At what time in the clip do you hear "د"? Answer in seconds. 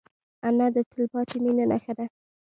0.75-0.77